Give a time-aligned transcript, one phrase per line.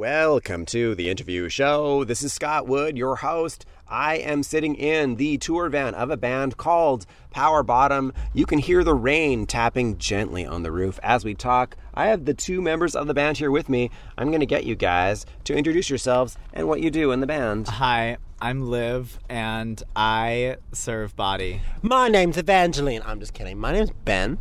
[0.00, 2.04] Welcome to the interview show.
[2.04, 3.66] This is Scott Wood, your host.
[3.86, 8.14] I am sitting in the tour van of a band called PWR BTTM.
[8.32, 11.76] You can hear the rain tapping gently on the roof as we talk.
[11.92, 13.90] I have the two members of the band here with me.
[14.16, 17.26] I'm going to get you guys to introduce yourselves and what you do in the
[17.26, 17.68] band.
[17.68, 21.60] Hi, I'm Liv, and I serve body.
[21.82, 23.02] My name's Evangeline.
[23.04, 23.58] I'm just kidding.
[23.58, 24.38] My name's Ben.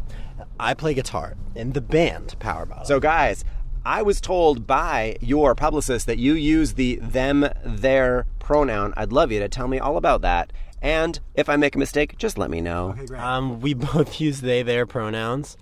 [0.58, 2.86] I play guitar in the band PWR BTTM.
[2.86, 3.44] So, guys,
[3.86, 8.94] I was told by your publicist that you use the them, their pronoun.
[8.98, 10.52] I'd love you to tell me all about that.
[10.82, 12.96] And if I make a mistake, just let me know.
[13.18, 15.58] um, we both use they, their pronouns.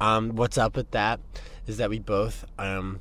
[0.00, 1.20] Um, what's up with that
[1.66, 3.00] is that we both um,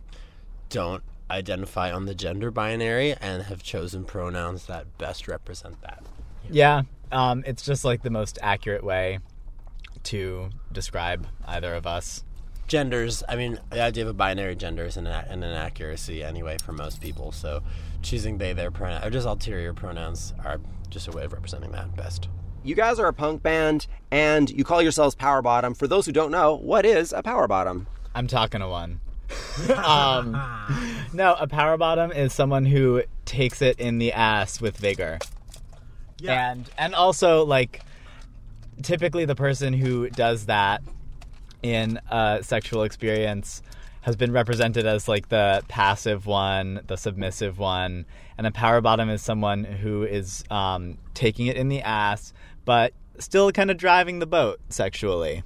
[0.69, 6.03] don't identify on the gender binary and have chosen pronouns that best represent that.
[6.49, 9.19] Yeah, um, it's just like the most accurate way
[10.03, 12.23] to describe either of us.
[12.71, 16.71] Genders, I mean, the idea of a binary gender is an, an inaccuracy anyway for
[16.71, 17.33] most people.
[17.33, 17.61] So
[18.01, 21.93] choosing they, their pronoun, or just ulterior pronouns, are just a way of representing that
[21.97, 22.29] best.
[22.63, 25.75] You guys are a punk band and you call yourselves PWR BTTM.
[25.75, 27.87] For those who don't know, what is a Power Bottom?
[28.15, 29.01] I'm talking to one.
[29.83, 30.31] um,
[31.11, 35.19] no, a power bottom is someone who takes it in the ass with vigor.
[36.19, 36.51] Yeah.
[36.51, 37.81] And and also like
[38.81, 40.81] typically the person who does that
[41.63, 43.61] in a sexual experience
[44.01, 48.05] has been represented as like the passive one, the submissive one,
[48.37, 52.33] and a power bottom is someone who is um, taking it in the ass,
[52.65, 55.43] but still kind of driving the boat sexually.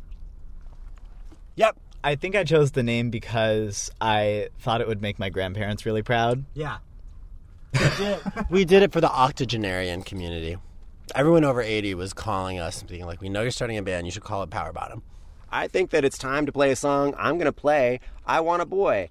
[1.56, 1.78] Yep.
[2.04, 6.04] I think I chose the name because I thought it would make my grandparents really
[6.04, 6.46] proud.
[6.54, 6.78] Yeah.
[8.50, 10.58] we did it for the octogenarian community.
[11.14, 14.08] Everyone over 80 was calling us and being like, we know you're starting a band,
[14.08, 15.02] you should call it PWR BTTM.
[15.56, 17.16] I think that it's time to play a song.
[17.18, 19.08] I'm going to play I Want a Boy.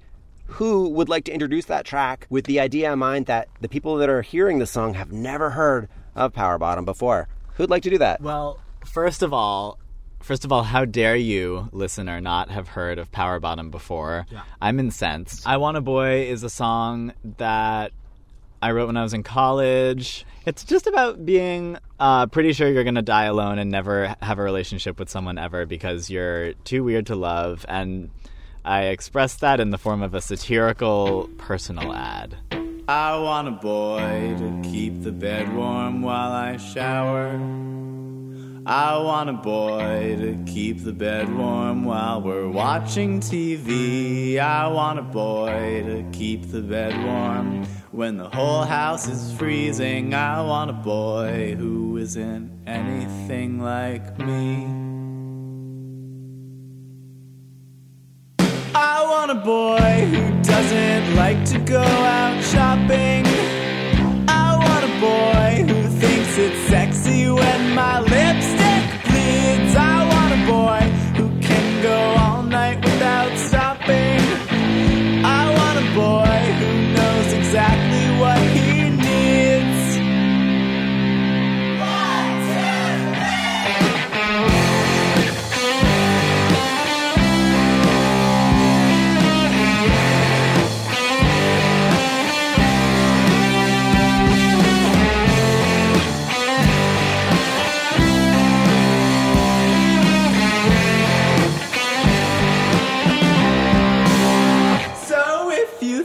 [0.46, 3.96] Who would like to introduce that track with the idea in mind that the people
[3.96, 7.28] that are hearing the song have never heard of PWR BTTM before?
[7.54, 8.20] Who'd like to do that?
[8.20, 9.78] Well, first of all,
[10.20, 14.26] first of all, how dare you, listener, not have heard of PWR BTTM before?
[14.60, 15.48] I'm incensed.
[15.48, 17.92] I Want a Boy is a song that
[18.64, 20.24] I wrote when I was in college.
[20.46, 24.38] It's just about being uh, pretty sure you're going to die alone and never have
[24.38, 27.66] a relationship with someone ever because you're too weird to love.
[27.68, 28.08] And
[28.64, 32.38] I expressed that in the form of a satirical personal ad.
[32.88, 37.32] I want a boy to keep the bed warm while I shower.
[38.66, 44.38] I want a boy to keep the bed warm while we're watching TV.
[44.38, 50.14] I want a boy to keep the bed warm when the whole house is freezing.
[50.14, 54.64] I want a boy who isn't anything like me.
[58.74, 63.26] I want a boy who doesn't like to go out shopping.
[64.26, 68.33] I want a boy who thinks it's sexy when my lipstick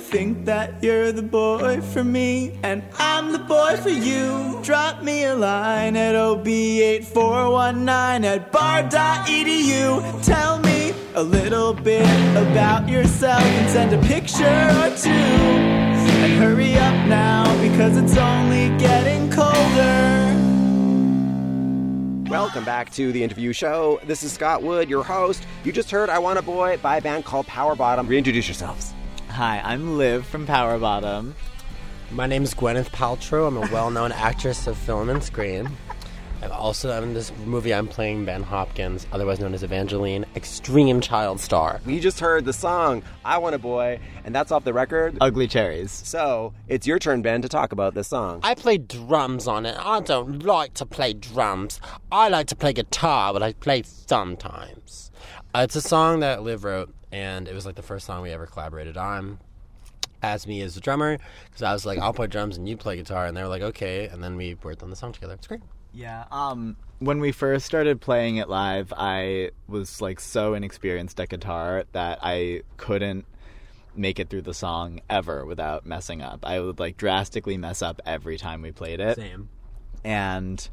[0.10, 5.26] think that you're the boy for me and I'm the boy for you, drop me
[5.26, 10.26] a line at ob8419 at bard.edu.
[10.26, 15.12] Tell me a little bit about yourself and send a picture or two.
[15.12, 20.34] And hurry up now because it's only getting colder.
[22.32, 24.00] Welcome back to the interview show.
[24.06, 25.46] This is Scott Wood, your host.
[25.64, 28.08] You just heard I Want a Boy by a band called PWR BTTM.
[28.08, 28.96] Reintroduce yourselves.
[29.40, 31.32] Hi, I'm Liv from PWR BTTM.
[32.12, 33.48] My name is Gwyneth Paltrow.
[33.48, 35.78] I'm a well-known actress of film and screen.
[36.42, 37.74] I'm also in this movie.
[37.74, 41.82] I'm playing Ben Hopkins, otherwise known as Evangeline, extreme child star.
[41.86, 45.18] We just heard the song I Want a Boy, and that's off the record.
[45.20, 45.92] Ugly Cherries.
[45.92, 48.40] So it's your turn, Ben, to talk about this song.
[48.42, 49.76] I play drums on it.
[49.78, 51.82] I don't like to play drums.
[52.10, 55.12] I like to play guitar, but I play sometimes.
[55.54, 58.32] Uh, it's a song that Liv wrote, and it was like the first song we
[58.32, 59.40] ever collaborated on.
[60.22, 62.98] As me as a drummer, because I was like, I'll play drums and you play
[62.98, 65.34] guitar, and they were like, okay, and then we worked on the song together.
[65.34, 65.62] It's great.
[65.94, 66.26] Yeah.
[66.32, 71.86] Um, when we first started playing it live, I was like so inexperienced at guitar
[71.94, 73.26] that I couldn't
[73.96, 76.46] make it through the song ever without messing up.
[76.46, 79.18] I would like drastically mess up every time we played it.
[79.18, 79.50] Same.
[80.04, 80.68] And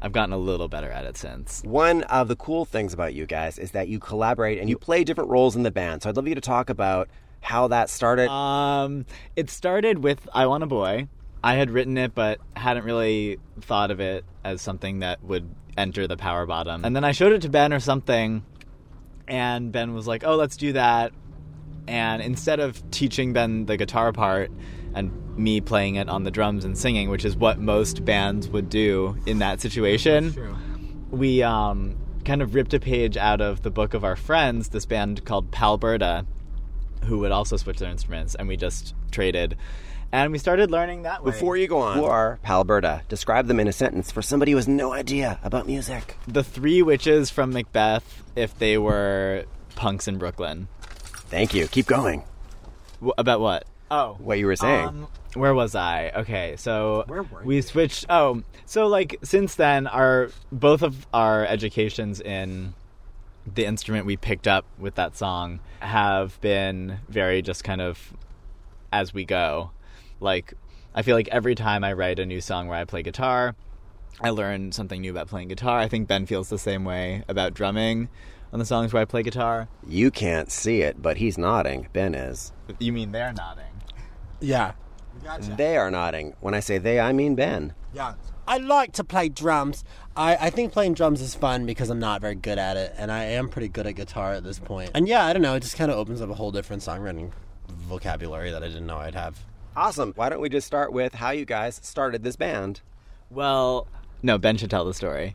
[0.00, 1.62] I've gotten a little better at it since.
[1.62, 5.04] One of the cool things about you guys is that you collaborate and you play
[5.04, 6.02] different roles in the band.
[6.02, 7.08] So I'd love you to talk about
[7.40, 8.28] how that started.
[8.28, 9.04] Um,
[9.36, 11.08] it started with I Want a Boy.
[11.44, 16.06] I had written it, but hadn't really thought of it as something that would enter
[16.06, 16.84] the power bottom.
[16.84, 18.44] And then I showed it to Ben or something,
[19.26, 21.12] and Ben was like, "Oh, let's do that."
[21.88, 24.50] And instead of teaching Ben the guitar part
[24.94, 28.68] and me playing it on the drums and singing, which is what most bands would
[28.68, 30.56] do in that situation,
[31.10, 34.86] we um, kind of ripped a page out of the book of our friends, this
[34.86, 36.26] band called Palberta,
[37.04, 39.56] who would also switch their instruments, and we just traded.
[40.14, 41.30] And we started learning that way.
[41.32, 43.00] Before you go on, who are Palberta?
[43.08, 46.16] Describe them in a sentence for somebody who has no idea about music.
[46.28, 49.44] the three witches from Macbeth, if they were
[49.74, 50.68] punks in Brooklyn.
[51.30, 51.66] Thank you.
[51.66, 52.24] Keep going.
[53.02, 53.64] Wh- about what?
[53.90, 54.86] Oh, What you were saying.
[54.88, 56.10] Um, where was I?
[56.16, 58.06] Okay, so Where were we switched.
[58.10, 62.74] Oh, so like since then, our both of our educations in
[63.52, 68.12] the instrument we picked up with that song have been very just kind of
[68.92, 69.70] as we go.
[70.22, 70.54] Like
[70.94, 73.54] I feel like every time I write a new song where I play guitar,
[74.20, 75.78] I learn something new about playing guitar.
[75.78, 78.08] I think Ben feels the same way about drumming
[78.52, 79.68] on the songs where I play guitar.
[79.86, 81.88] you can't see it, but he's nodding.
[81.92, 82.52] Ben is.
[82.78, 83.64] You mean they're nodding?
[84.40, 84.72] Yeah.
[85.24, 85.54] Gotcha.
[85.56, 86.34] They are nodding.
[86.40, 87.74] When I say they, I mean Ben.
[87.94, 88.14] Yeah.
[88.46, 89.84] I like to play drums.
[90.16, 93.10] I, I think playing drums is fun because I'm not very good at it, and
[93.10, 94.90] I am pretty good at guitar at this point.
[94.94, 97.30] And yeah, I don't know, it just kind of opens up a whole different songwriting
[97.68, 99.38] vocabulary that I didn't know I'd have.
[99.74, 100.12] Awesome.
[100.16, 102.82] Why don't we just start with how you guys started this band?
[103.30, 103.86] Well,
[104.22, 105.34] no, Ben should tell the story.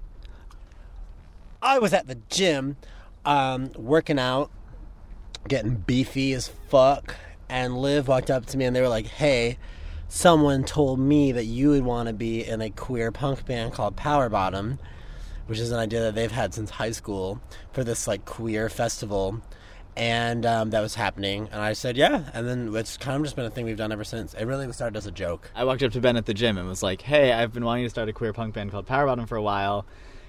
[1.62, 2.78] I was at the gym,
[3.25, 4.51] um, working out,
[5.48, 7.16] getting beefy as fuck,
[7.50, 9.57] and Liv walked up to me and they were like, "Hey,
[10.07, 13.95] someone told me that you would want to be in a queer punk band called
[13.95, 14.78] PWR BTTM,
[15.48, 17.42] which is an idea that they've had since high school
[17.72, 19.42] for this like queer festival."
[19.97, 23.35] And um, that was happening, and I said, "Yeah." And then it's kind of just
[23.35, 24.35] been a thing we've done ever since.
[24.35, 25.49] It really started as a joke.
[25.55, 27.85] I walked up to Ben at the gym and was like, "Hey, I've been wanting
[27.85, 29.88] to start a queer punk band called PWR BTTM for a while.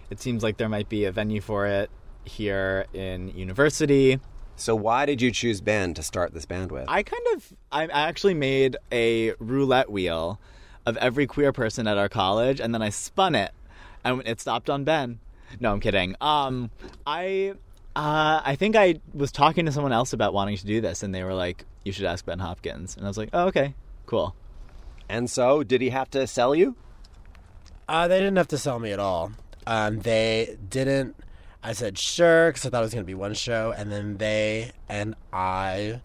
[0.09, 1.91] It seems like there might be a venue for it
[2.25, 4.19] here in university."
[4.57, 6.87] So why did you choose Ben to start this band with?
[6.89, 10.41] I kind of I I actually made a roulette wheel
[10.85, 13.53] of every queer person at our college and then I spun it
[14.03, 15.21] and it stopped on Ben.
[15.61, 16.17] No, I'm kidding.
[16.21, 16.71] Um
[17.07, 17.55] I
[17.99, 21.13] uh, I think I was talking to someone else about wanting to do this, and
[21.13, 23.75] they were like, "You should ask Ben Hopkins." And I was like, "Oh, okay,
[24.07, 24.37] cool."
[25.09, 26.77] and so, did he have to sell you?
[27.89, 29.33] Uh, they didn't have to sell me at all.
[29.67, 31.17] Um, they didn't.
[31.63, 34.19] I said sure because I thought it was going to be one show, and then
[34.19, 36.01] they and I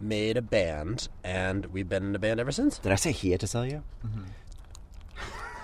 [0.00, 2.78] made a band, and we've been in a band ever since.
[2.78, 3.84] Did I say he had to sell you?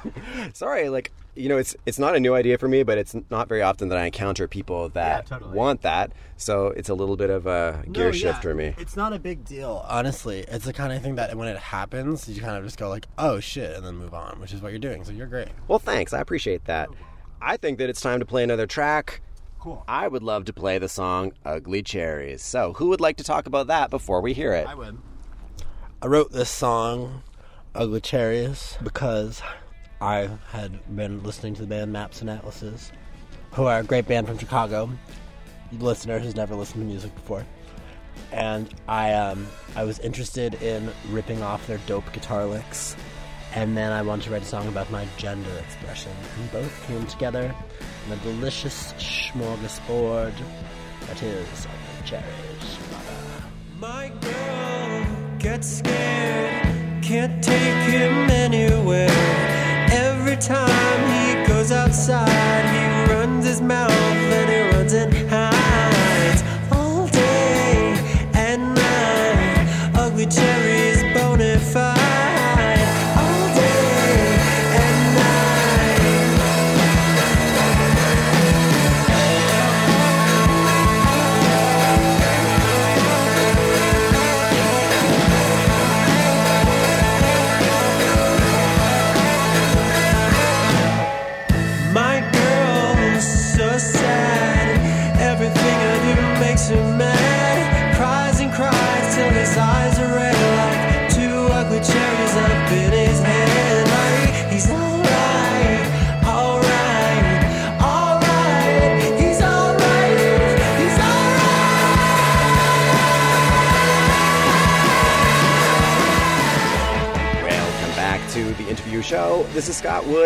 [0.53, 3.49] Sorry, like you know, it's it's not a new idea for me, but it's not
[3.49, 5.57] very often that I encounter people that Yeah, totally.
[5.57, 6.13] want that.
[6.37, 8.75] So it's a little bit of a gear No, shift yeah, for me.
[8.79, 10.45] It's not a big deal, honestly.
[10.49, 13.07] It's the kind of thing that when it happens, you kind of just go like,
[13.17, 15.05] "Oh shit," and then move on, which is what you're doing.
[15.05, 15.49] So you're great.
[15.69, 16.13] Well, thanks.
[16.13, 16.91] I appreciate that.
[17.41, 19.21] I think that it's time to play another track.
[19.59, 19.85] Cool.
[19.89, 22.43] I would love to play the song Ugly Cherries.
[22.43, 24.67] So, who would like to talk about that before we hear it?
[24.67, 24.99] I would.
[26.03, 27.23] I wrote this song,
[27.75, 29.41] Ugly Cherries, because
[30.03, 32.91] I had been listening to the band Maps and Atlases,
[33.53, 34.91] who are a great band from Chicago.
[35.79, 37.47] Listener who's never listened to music before.
[38.33, 42.97] And I um, I was interested in ripping off their dope guitar licks.
[43.55, 46.11] And then I wanted to write a song about my gender expression.
[46.37, 47.55] And both came together
[48.07, 50.35] in a delicious smorgasbord
[51.07, 51.69] that is
[52.05, 52.79] Cherries.
[53.79, 59.72] My girl gets scared, can't take him anywhere.
[60.33, 65.22] Every time he goes outside, he runs his mouth and he runs and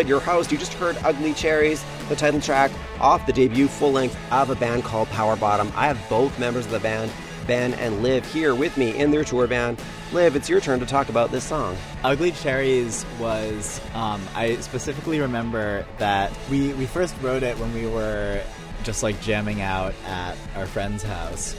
[0.07, 0.53] your host.
[0.53, 2.71] You just heard Ugly Cherries, the title track
[3.01, 5.73] off the debut full length of a band called PWR BTTM.
[5.75, 7.11] I have both members of the band,
[7.47, 9.77] Ben and Liv, here with me in their tour van.
[10.13, 11.77] Liv, it's your turn to talk about this song.
[12.05, 17.87] Ugly Cherries was, um, I specifically remember that we, we first wrote it when we
[17.87, 18.43] were
[18.85, 21.57] just like jamming out at our friend's house.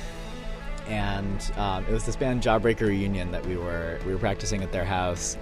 [0.87, 4.71] And um, it was this band Jawbreaker Reunion that we were we were practicing at
[4.71, 5.37] their house,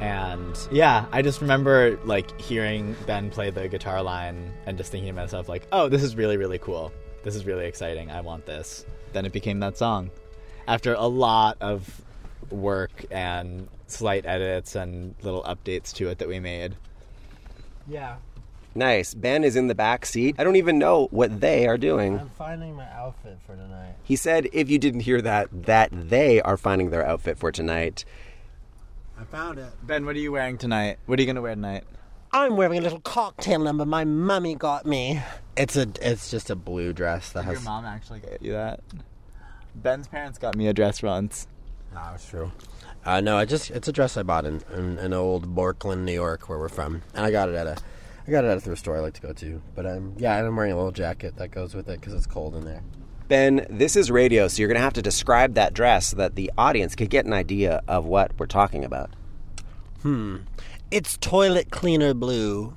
[0.00, 5.14] and yeah, I just remember like hearing Ben play the guitar line and just thinking
[5.14, 6.92] to myself like, oh, this is really really cool.
[7.22, 8.10] This is really exciting.
[8.10, 8.86] I want this.
[9.12, 10.10] Then it became that song.
[10.66, 12.02] After a lot of
[12.50, 16.76] work and slight edits and little updates to it that we made.
[17.86, 18.16] Yeah.
[18.74, 19.14] Nice.
[19.14, 20.36] Ben is in the back seat.
[20.38, 22.20] I don't even know what they are doing.
[22.20, 23.96] I'm finding my outfit for tonight.
[24.04, 28.04] He said, if you didn't hear that, that they are finding their outfit for tonight.
[29.20, 29.70] I found it.
[29.82, 30.98] Ben, what are you wearing tonight?
[31.04, 31.84] What are you gonna wear tonight?
[32.32, 35.20] I'm wearing a little cocktail number my mummy got me.
[35.56, 38.52] It's a it's just a blue dress that Your has your mom actually gave you
[38.52, 38.80] that.
[39.74, 41.46] Ben's parents got me a dress once.
[41.92, 42.50] No, it's true.
[43.04, 46.12] Uh, no, I just it's a dress I bought in, in in old Borkland, New
[46.14, 47.76] York, where we're from, and I got it at a
[48.26, 49.60] I got it at a thrift store I like to go to.
[49.74, 52.26] But I'm yeah, and I'm wearing a little jacket that goes with it because it's
[52.26, 52.82] cold in there.
[53.30, 56.34] Ben, this is radio, so you're going to have to describe that dress so that
[56.34, 59.08] the audience could get an idea of what we're talking about.
[60.02, 60.38] Hmm.
[60.90, 62.74] It's toilet cleaner blue,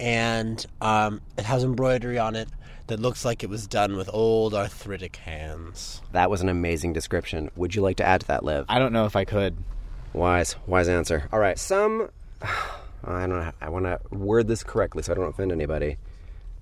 [0.00, 2.48] and um, it has embroidery on it
[2.88, 6.02] that looks like it was done with old arthritic hands.
[6.10, 7.52] That was an amazing description.
[7.54, 8.64] Would you like to add to that, Liv?
[8.68, 9.56] I don't know if I could.
[10.12, 11.28] Wise, wise answer.
[11.32, 12.10] All right, some.
[12.42, 13.52] I don't know.
[13.60, 15.98] I want to word this correctly so I don't offend anybody.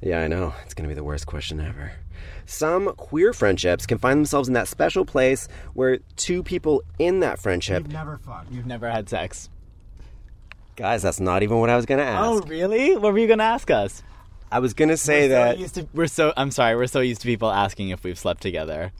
[0.05, 0.53] Yeah, I know.
[0.65, 1.93] It's going to be the worst question ever.
[2.45, 7.39] Some queer friendships can find themselves in that special place where two people in that
[7.39, 7.85] friendship.
[7.85, 8.53] You've Never fucked.
[8.53, 9.49] You've never had sex.
[10.77, 12.45] Guys, that's not even what I was going to oh, ask.
[12.45, 12.97] Oh, really?
[12.97, 14.03] What were you gonna ask us?
[14.53, 16.33] I was going to say we're that so used to, we're so.
[16.37, 16.77] I'm sorry.
[16.77, 18.93] We're so used to people asking if we've slept together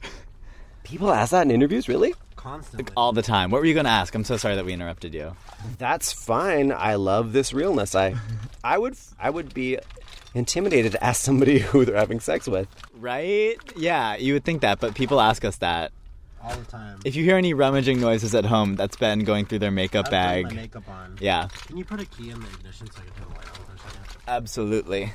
[0.85, 2.13] people ask that in interviews, really?
[2.37, 2.93] Constantly.
[2.95, 3.49] all the time.
[3.49, 4.13] What were you gonna ask?
[4.13, 5.35] I'm so sorry that we interrupted you.
[5.79, 6.71] That's fine.
[6.71, 7.95] I love this realness.
[7.95, 8.15] I
[8.63, 9.79] I would I would be
[10.35, 12.67] intimidated to ask somebody who they're having sex with.
[12.93, 13.55] Right?
[13.75, 15.91] Yeah, you would think that, but people ask us that.
[16.43, 16.99] all the time.
[17.03, 20.53] If you hear any rummaging noises at home, that's Ben going through their makeup bag.
[20.53, 21.17] makeup on.
[21.19, 23.47] Yeah, Can you put a key in the ignition so I can turn the light
[23.47, 24.21] on for a second?
[24.27, 25.13] absolutely.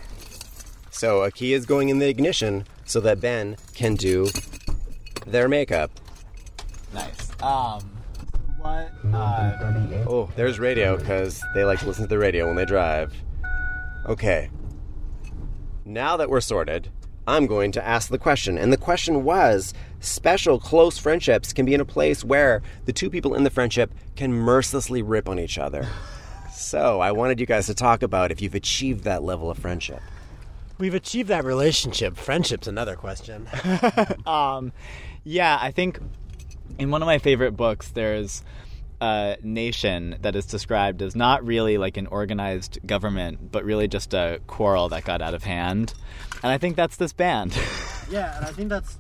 [0.91, 4.29] So a key is going in the ignition so that Ben can do
[5.27, 5.91] their makeup.
[6.93, 7.31] Nice.
[7.43, 7.91] Um,
[8.59, 8.91] what?
[9.15, 9.57] Uh,
[10.07, 13.15] Oh, there's radio because they like to listen to the radio when they drive.
[14.07, 14.51] Okay.
[15.91, 16.89] Now that we're sorted,
[17.27, 18.57] I'm going to ask the question.
[18.57, 23.11] And the question was special close friendships can be in a place where the two
[23.11, 25.89] people in the friendship can mercilessly rip on each other.
[26.53, 30.01] So I wanted you guys to talk about if you've achieved that level of friendship.
[30.79, 32.17] We've achieved that relationship.
[32.17, 33.49] Friendship's another question.
[34.27, 34.73] um,
[35.25, 35.99] yeah, I think
[36.79, 38.45] in one of my favorite books, there's
[39.01, 44.15] a nation that is described as not really like an organized government, but really just
[44.15, 45.95] a quarrel that got out of hand.
[46.43, 47.59] And I think that's this band.
[48.11, 48.99] Yeah, and I think that's.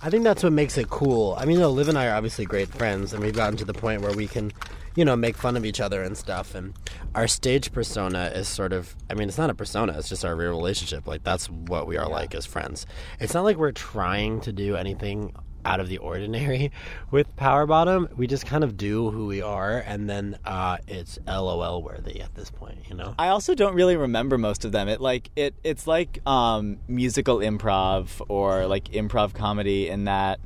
[0.00, 1.36] I think that's what makes it cool.
[1.38, 3.66] I mean, you know, Liv and I are obviously great friends, and we've gotten to
[3.66, 4.50] the point where we can,
[4.94, 6.54] you know, make fun of each other and stuff.
[6.54, 6.72] And
[7.14, 8.96] our stage persona is sort of.
[9.10, 11.06] I mean, it's not a persona; it's just our real relationship.
[11.06, 12.86] Like that's what we are like as friends.
[13.20, 15.34] It's not like we're trying to do anything
[15.66, 16.70] out of the ordinary
[17.10, 18.16] with PWR BTTM.
[18.16, 22.34] We just kind of do who we are, and then uh, it's LOL worthy at
[22.34, 22.78] this point.
[22.88, 23.14] You know.
[23.18, 24.88] I also don't really remember most of them.
[24.88, 30.40] It like it it's like um, musical improv or like improv comedy in that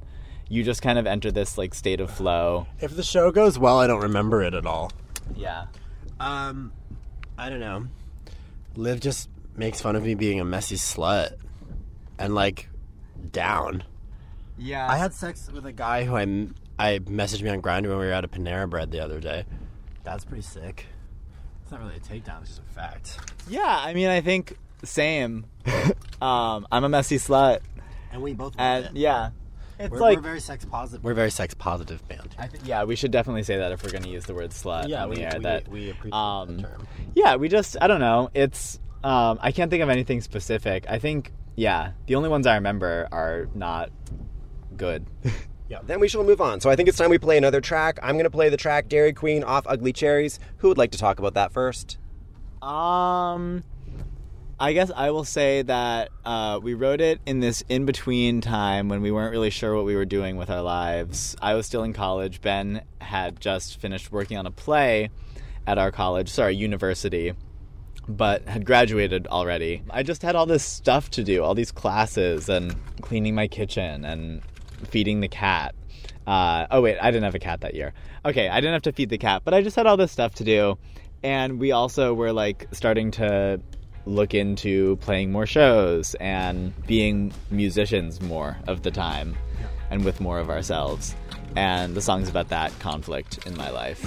[0.48, 2.66] you just kind of enter this like state of flow.
[2.80, 4.90] If the show goes well, I don't remember it at all.
[5.36, 5.66] Yeah.
[6.18, 6.72] Um,
[7.38, 7.86] I don't know.
[8.74, 11.36] Liv just makes fun of me being a messy slut,
[12.18, 12.68] and like
[13.30, 13.84] down.
[14.60, 14.86] Yeah.
[14.88, 17.98] I had sex with a guy who I m- I messaged me on Grindr when
[17.98, 19.44] we were at a Panera Bread the other day.
[20.04, 20.86] That's pretty sick.
[21.62, 23.18] It's not really a takedown; it's just a fact.
[23.48, 25.46] Yeah, I mean, I think same.
[26.22, 27.60] um, I'm a messy slut,
[28.12, 28.54] And we both.
[28.58, 29.30] and yeah,
[29.78, 31.04] it's we're, like we're very sex positive.
[31.04, 32.34] We're a very sex positive band.
[32.38, 34.50] I th- yeah, we should definitely say that if we're going to use the word
[34.50, 35.32] slut Yeah, on the we- air.
[35.36, 36.86] we- that we appreciate um, the term.
[37.14, 38.30] Yeah, we just I don't know.
[38.34, 40.86] It's um, I can't think of anything specific.
[40.88, 43.90] I think yeah, the only ones I remember are not
[44.76, 45.06] good.
[45.70, 45.78] Yeah.
[45.86, 46.60] Then we shall move on.
[46.60, 48.00] So I think it's time we play another track.
[48.02, 50.40] I'm going to play the track Dairy Queen off Ugly Cherries.
[50.56, 51.96] Who would like to talk about that first?
[52.60, 53.62] um,
[54.58, 58.88] I guess I will say that uh, we wrote it in this in between time
[58.88, 61.36] when we weren't really sure what we were doing with our lives.
[61.40, 62.40] I was still in college.
[62.42, 65.10] Ben had just finished working on a play
[65.68, 67.32] at our college, sorry, university,
[68.08, 69.82] but had graduated already.
[69.88, 74.04] I just had all this stuff to do, all these classes, and cleaning my kitchen
[74.04, 74.42] and
[74.88, 75.74] feeding the cat.
[76.26, 77.92] Uh, oh, wait, I didn't have a cat that year.
[78.24, 80.34] Okay, I didn't have to feed the cat, but I just had all this stuff
[80.36, 80.78] to do.
[81.22, 83.60] And we also were like starting to
[84.06, 89.36] look into playing more shows and being musicians more of the time
[89.90, 91.14] and with more of ourselves.
[91.56, 94.04] And the song's about that conflict in my life.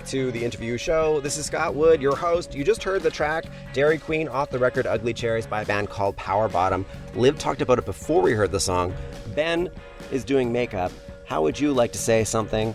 [0.00, 1.20] Back to the interview show.
[1.20, 2.54] This is Scott Wood, your host.
[2.54, 5.90] You just heard the track Dairy Queen off the record Ugly Cherries by a band
[5.90, 6.86] called PWR BTTM.
[7.14, 8.94] Liv talked about it before we heard the song.
[9.34, 9.68] Ben
[10.10, 10.90] is doing makeup.
[11.26, 12.74] How would you like to say something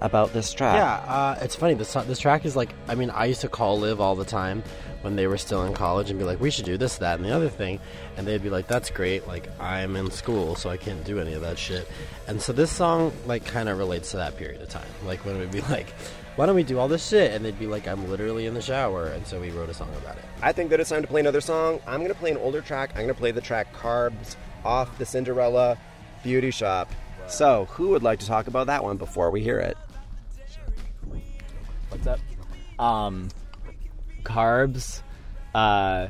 [0.00, 0.74] about this track?
[0.74, 1.74] Yeah, uh, it's funny.
[1.74, 2.70] This this track is like.
[2.88, 4.64] I mean, I used to call Liv all the time
[5.02, 7.24] when they were still in college and be like, "We should do this, that, and
[7.24, 7.78] the other thing,"
[8.16, 11.34] and they'd be like, "That's great." Like I'm in school, so I can't do any
[11.34, 11.86] of that shit.
[12.26, 14.88] And so this song like kind of relates to that period of time.
[15.06, 15.94] Like when we'd be like,
[16.36, 18.62] "Why don't we do all this shit?" and they'd be like, "I'm literally in the
[18.62, 20.24] shower," and so we wrote a song about it.
[20.42, 21.80] I think that it's time to play another song.
[21.86, 22.90] I'm going to play an older track.
[22.90, 25.78] I'm going to play the track Carbs off the Cinderella
[26.22, 26.90] Beauty Shop.
[27.26, 29.76] So, who would like to talk about that one before we hear it?
[31.88, 32.20] What's up?
[32.78, 33.28] Um,
[34.24, 35.02] carbs.
[35.54, 36.08] Uh,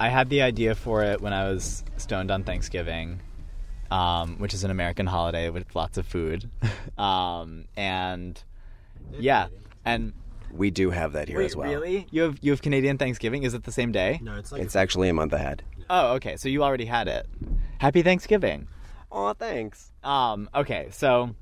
[0.00, 3.20] I had the idea for it when I was stoned on Thanksgiving,
[3.90, 6.48] um, which is an American holiday with lots of food.
[6.98, 8.42] um, and
[9.18, 9.48] yeah,
[9.84, 10.12] and
[10.52, 11.70] We do have that here wait, as well.
[11.70, 13.42] really, you have you have Canadian Thanksgiving?
[13.42, 14.20] Is it the same day?
[14.22, 15.62] No, it's like It's actually a month ahead.
[15.90, 16.36] Oh, okay.
[16.36, 17.26] So you already had it.
[17.78, 18.68] Happy Thanksgiving.
[19.10, 19.92] Aw, thanks.
[20.02, 21.34] Um, okay, so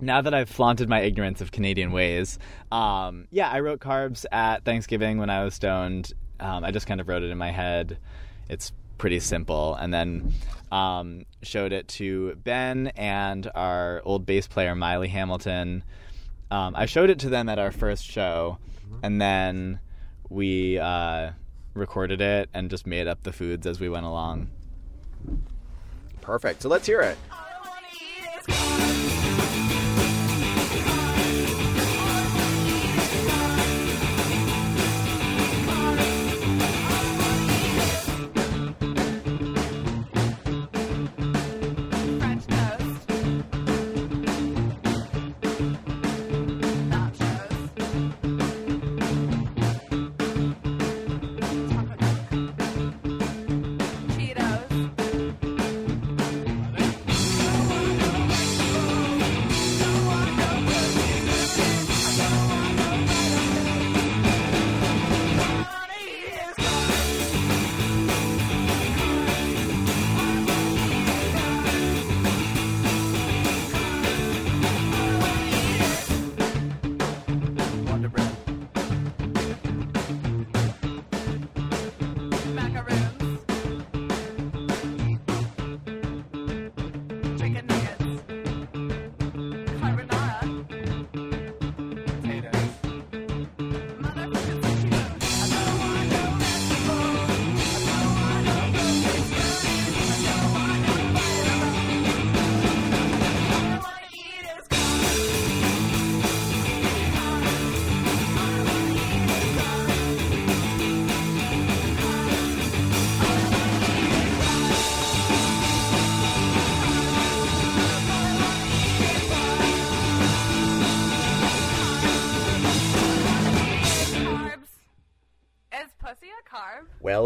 [0.00, 2.38] now that I've flaunted my ignorance of Canadian ways,
[2.72, 6.12] um, yeah, I wrote carbs at Thanksgiving when I was stoned.
[6.40, 7.98] Um, I just kind of wrote it in my head.
[8.48, 10.32] It's pretty simple, and then
[10.72, 15.84] um, showed it to Ben and our old bass player Miley Hamilton.
[16.50, 18.58] Um, I showed it to them at our first show,
[19.02, 19.80] and then
[20.28, 21.32] we uh,
[21.74, 24.50] recorded it and just made up the foods as we went along.
[26.20, 26.62] Perfect.
[26.62, 27.18] So let's hear it.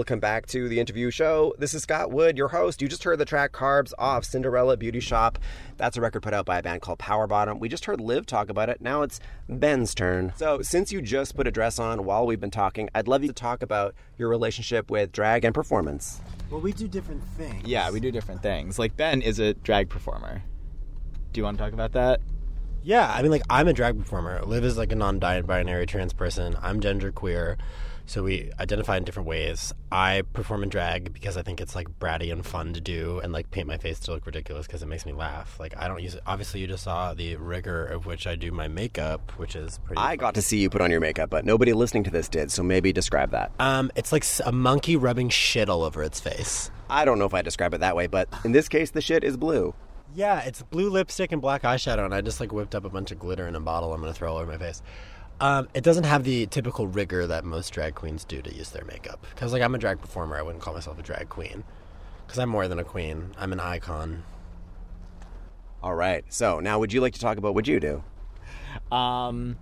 [0.02, 1.54] Welcome back to the interview show.
[1.60, 2.82] This is Scott Wood, your host.
[2.82, 5.38] You just heard the track Carbs off Cinderella Beauty Shop.
[5.76, 7.60] That's a record put out by a band called PWR BTTM.
[7.60, 8.80] We just heard Liv talk about it.
[8.80, 10.32] Now it's Ben's turn.
[10.34, 13.28] So, since you just put a dress on while we've been talking, I'd love you
[13.28, 16.20] to talk about your relationship with drag and performance.
[16.50, 17.64] Well, we do different things.
[17.64, 18.80] Yeah, we do different things.
[18.80, 20.42] Like Ben is a drag performer.
[21.32, 22.18] Do you want to talk about that?
[22.82, 24.42] Yeah, I mean, like I'm a drag performer.
[24.42, 26.56] Liv is like a non-binary trans person.
[26.60, 27.56] I'm genderqueer,
[28.12, 29.72] so we identify in different ways.
[29.90, 33.32] I perform in drag because I think it's like bratty and fun to do, and
[33.32, 35.58] like paint my face to look ridiculous because it makes me laugh.
[35.58, 36.22] Like I don't use it.
[36.26, 39.98] Obviously, you just saw the rigor of which I do my makeup, which is pretty.
[39.98, 42.52] I got to see you put on your makeup, but nobody listening to this did,
[42.52, 43.50] so maybe describe that.
[43.58, 46.70] Um, it's like a monkey rubbing shit all over its face.
[46.90, 49.24] I don't know if I describe it that way, but in this case, the shit
[49.24, 49.74] is blue.
[50.14, 53.10] Yeah, it's blue lipstick and black eyeshadow, and I just like whipped up a bunch
[53.10, 53.94] of glitter in a bottle.
[53.94, 54.82] I'm gonna throw all over my face.
[55.40, 58.84] Um, it doesn't have the typical rigor that most drag queens do to use their
[58.84, 59.26] makeup.
[59.34, 61.64] Because like I'm a drag performer, I wouldn't call myself a drag queen.
[62.26, 63.32] Because I'm more than a queen.
[63.36, 64.22] I'm an icon.
[65.82, 66.24] All right.
[66.28, 68.04] So now, would you like to talk about what you do?
[68.94, 69.56] Um,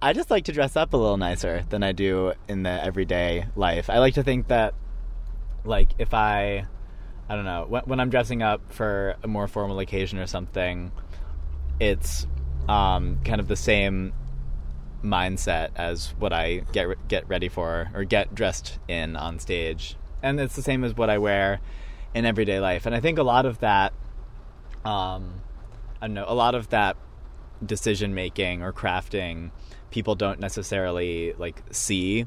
[0.00, 3.46] I just like to dress up a little nicer than I do in the everyday
[3.56, 3.90] life.
[3.90, 4.74] I like to think that,
[5.64, 6.66] like, if I,
[7.28, 10.92] I don't know, when, when I'm dressing up for a more formal occasion or something,
[11.80, 12.26] it's
[12.68, 14.12] um, kind of the same
[15.04, 20.40] mindset as what I get get ready for or get dressed in on stage, and
[20.40, 21.60] it's the same as what I wear
[22.14, 22.86] in everyday life.
[22.86, 23.92] And I think a lot of that,
[24.84, 25.40] um,
[26.00, 26.96] I don't know, a lot of that
[27.64, 29.50] decision making or crafting
[29.90, 32.26] people don't necessarily like see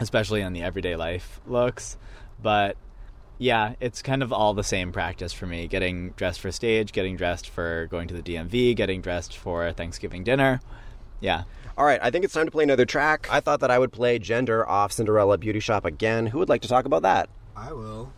[0.00, 1.96] especially on the everyday life looks.
[2.42, 2.76] But
[3.38, 5.66] yeah it's kind of all the same practice for me.
[5.66, 10.24] Getting dressed for stage getting dressed for going to the dmv getting dressed for thanksgiving
[10.24, 10.60] dinner.
[11.20, 11.44] Yeah
[11.78, 13.28] All right, I think it's time to play another track.
[13.30, 16.26] I thought that I would play Gender off Cinderella Beauty Shop again.
[16.26, 17.28] Who would like to talk about that?
[17.56, 18.12] I will.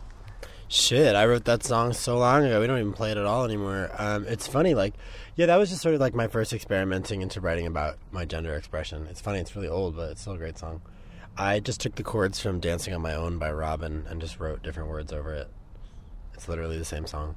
[0.67, 2.59] Shit, I wrote that song so long ago.
[2.59, 3.91] We don't even play it at all anymore.
[3.97, 4.95] Um, it's funny, like,
[5.35, 8.55] yeah, that was just sort of like my first experimenting into writing about my gender
[8.55, 9.05] expression.
[9.09, 10.81] It's funny, it's really old, but it's still a great song.
[11.37, 14.63] I just took the chords from Dancing on My Own by Robyn and just wrote
[14.63, 15.47] different words over it.
[16.33, 17.35] It's literally the same song.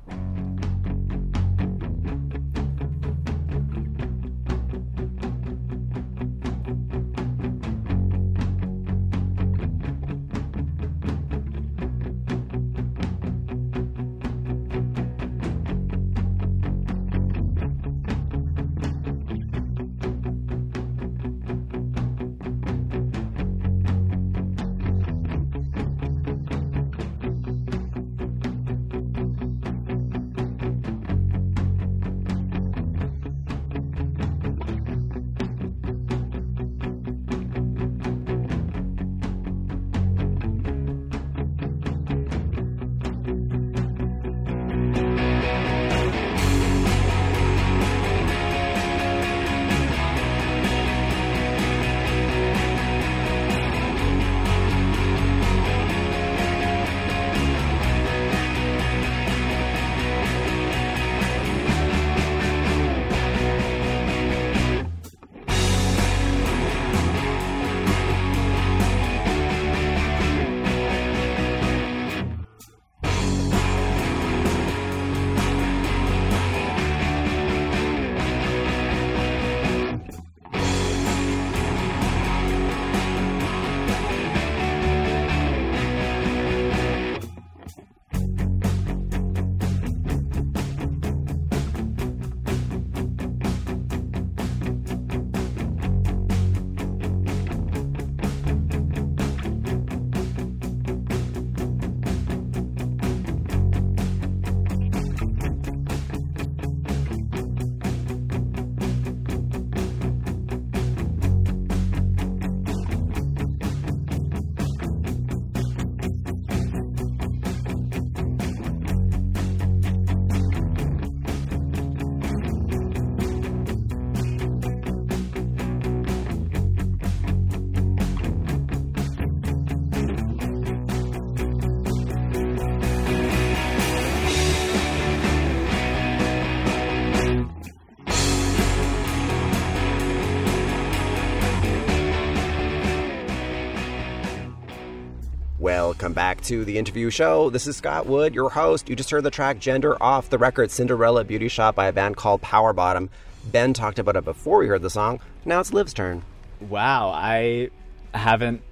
[146.16, 147.50] Back to the interview show.
[147.50, 148.88] This is Scott Wood, your host.
[148.88, 152.16] You just heard the track Gender off the record Cinderella Beauty Shop by a band
[152.16, 153.10] called PWR BTTM.
[153.44, 155.20] Ben talked about it before we heard the song.
[155.44, 156.22] Now it's Liv's turn.
[156.58, 157.68] Wow, I
[158.14, 158.62] haven't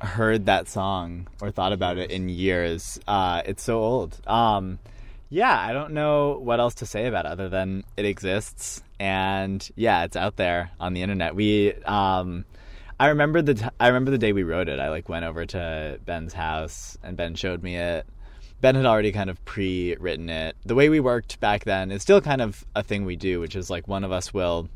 [0.00, 3.00] heard that song or thought about it in years.
[3.08, 4.16] Uh, it's so old.
[4.28, 4.78] Um,
[5.28, 9.68] yeah, I don't know what else to say about it other than it exists, and
[9.74, 11.34] yeah, it's out there on the internet.
[11.34, 12.44] We, um,
[13.02, 14.78] I remember the t- I remember the day we wrote it.
[14.78, 18.06] I like went over to Ben's house, and Ben showed me it.
[18.60, 20.54] Ben had already kind of pre-written it.
[20.64, 23.56] The way we worked back then is still kind of a thing we do, which
[23.56, 24.68] is like one of us will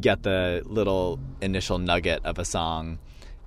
[0.00, 3.00] get the little initial nugget of a song,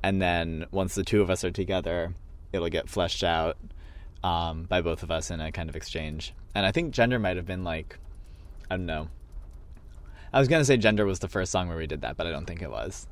[0.04, 2.14] and then once the two of us are together,
[2.52, 3.56] it'll get fleshed out
[4.26, 6.34] um, by both of us in a kind of exchange.
[6.54, 7.98] And I think Gender might have been like,
[8.70, 9.08] I don't know.
[10.34, 12.32] I was gonna say Gender was the first song where we did that, but I
[12.32, 13.08] don't think it was.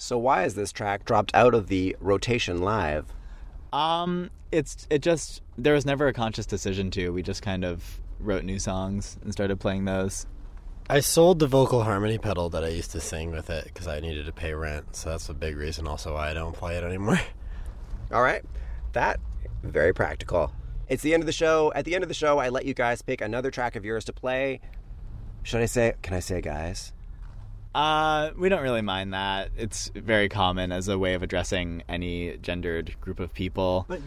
[0.00, 3.12] So why is this track dropped out of the rotation live?
[3.70, 7.10] Um, it's it just there was never a conscious decision to.
[7.10, 10.26] We just kind of wrote new songs and started playing those.
[10.88, 14.00] I sold the vocal harmony pedal that I used to sing with it because I
[14.00, 14.96] needed to pay rent.
[14.96, 17.20] So that's a big reason also why I don't play it anymore.
[18.10, 18.42] All right.
[18.94, 19.20] That
[19.62, 20.50] very practical.
[20.88, 21.72] It's the end of the show.
[21.74, 24.06] At the end of the show, I let you guys pick another track of yours
[24.06, 24.62] to play.
[25.42, 26.94] Should I say can I say guys?
[27.74, 29.50] Uh, we don't really mind that.
[29.56, 33.84] It's very common as a way of addressing any gendered group of people.
[33.88, 34.00] But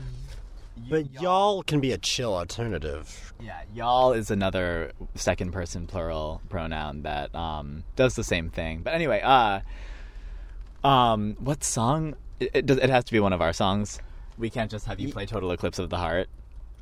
[0.89, 3.34] But y'all can be a chill alternative.
[3.41, 8.82] Yeah, y'all is another second person plural pronoun that um, does the same thing.
[8.84, 9.62] But anyway, uh,
[10.84, 12.15] um, what song?
[12.39, 13.99] It, it, does, it has to be one of our songs.
[14.38, 16.28] We can't just have you play Total Eclipse of the Heart.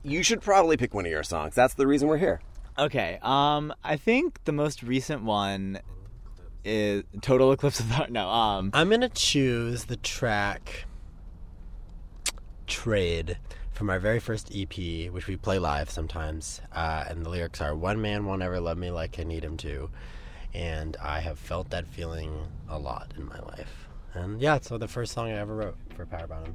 [0.03, 1.53] You should probably pick one of your songs.
[1.53, 2.41] That's the reason we're here.
[2.79, 5.79] Okay, um, I think the most recent one
[6.63, 8.11] is Total Eclipse of the Heart.
[8.11, 10.85] No, um, I'm gonna choose the track
[12.67, 13.37] "Trade"
[13.71, 16.61] from our very first EP, which we play live sometimes.
[16.71, 19.57] Uh, and the lyrics are "One man won't ever love me like I need him
[19.57, 19.89] to,"
[20.53, 23.87] and I have felt that feeling a lot in my life.
[24.13, 26.53] And yeah, so the first song I ever wrote for PWR BTTM.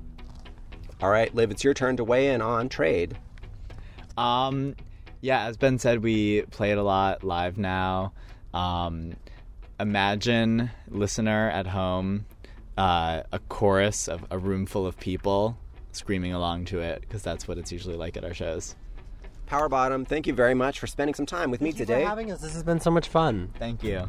[1.02, 3.18] All right, Liv, it's your turn to weigh in on trade.
[4.16, 4.76] Um,
[5.20, 8.12] yeah, as Ben said, we play it a lot live now.
[8.54, 9.16] Um,
[9.80, 12.26] imagine, listener at home,
[12.76, 15.56] uh, a chorus of a room full of people
[15.92, 18.76] screaming along to it, because that's what it's usually like at our shows.
[19.48, 22.02] PWR BTTM, thank you very much for spending some time with me Thank you today.
[22.02, 22.40] for having us.
[22.40, 23.50] This has been so much fun.
[23.58, 24.08] Thank you.